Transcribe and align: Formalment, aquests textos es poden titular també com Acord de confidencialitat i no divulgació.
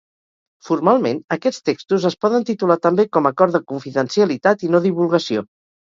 Formalment, 0.69 1.19
aquests 1.35 1.61
textos 1.71 2.09
es 2.11 2.17
poden 2.27 2.49
titular 2.49 2.79
també 2.89 3.07
com 3.19 3.31
Acord 3.33 3.59
de 3.61 3.65
confidencialitat 3.75 4.69
i 4.69 4.75
no 4.77 4.87
divulgació. 4.93 5.51